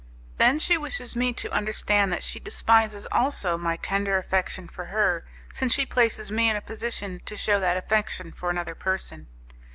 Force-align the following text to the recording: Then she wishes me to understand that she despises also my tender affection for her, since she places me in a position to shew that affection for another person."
Then 0.37 0.57
she 0.57 0.79
wishes 0.79 1.15
me 1.15 1.31
to 1.33 1.51
understand 1.51 2.11
that 2.11 2.23
she 2.23 2.39
despises 2.39 3.05
also 3.11 3.55
my 3.55 3.75
tender 3.77 4.17
affection 4.17 4.67
for 4.67 4.85
her, 4.85 5.25
since 5.53 5.75
she 5.75 5.85
places 5.85 6.31
me 6.31 6.49
in 6.49 6.55
a 6.55 6.59
position 6.61 7.21
to 7.27 7.35
shew 7.37 7.59
that 7.59 7.77
affection 7.77 8.31
for 8.31 8.49
another 8.49 8.73
person." 8.73 9.27